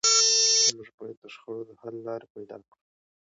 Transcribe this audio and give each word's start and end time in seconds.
موږ 0.75 0.89
باید 0.97 1.17
د 1.21 1.25
شخړو 1.33 1.67
د 1.67 1.71
حل 1.81 1.95
لارې 2.07 2.27
پیدا 2.33 2.57
کړو. 2.65 2.75